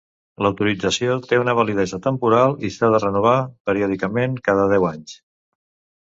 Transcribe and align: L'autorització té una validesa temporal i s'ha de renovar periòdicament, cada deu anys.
L'autorització 0.43 1.17
té 1.31 1.37
una 1.41 1.53
validesa 1.59 1.99
temporal 2.05 2.55
i 2.69 2.71
s'ha 2.75 2.89
de 2.95 3.01
renovar 3.03 3.33
periòdicament, 3.69 4.39
cada 4.49 4.65
deu 4.73 4.89
anys. 4.93 5.13